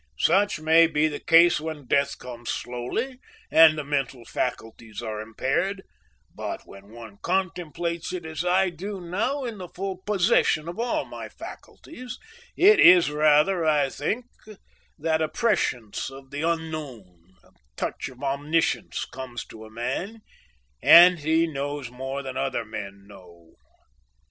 [0.17, 3.19] Such may be the case when death comes slowly
[3.51, 5.83] and the mental faculties are impaired,
[6.33, 11.05] but when one contemplates it, as I do now, in the full possession of all
[11.05, 12.17] my faculties,
[12.57, 14.25] it is rather, I think,
[14.97, 20.21] that a prescience of the unknown, a touch of omniscience comes to a man
[20.81, 23.53] and he knows more than other men know.